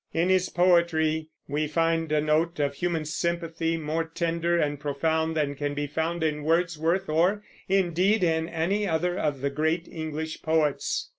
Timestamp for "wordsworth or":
6.43-7.43